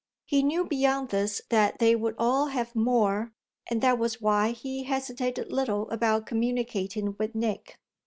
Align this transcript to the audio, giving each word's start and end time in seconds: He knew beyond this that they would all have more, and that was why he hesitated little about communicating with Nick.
He 0.25 0.41
knew 0.41 0.65
beyond 0.65 1.09
this 1.09 1.43
that 1.49 1.77
they 1.77 1.95
would 1.95 2.15
all 2.17 2.47
have 2.47 2.73
more, 2.75 3.33
and 3.69 3.81
that 3.83 3.99
was 3.99 4.19
why 4.19 4.49
he 4.49 4.85
hesitated 4.85 5.51
little 5.53 5.87
about 5.91 6.25
communicating 6.25 7.15
with 7.19 7.35
Nick. 7.35 7.77